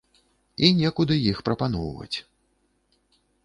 [0.67, 2.17] І некуды іх прапаноўваць.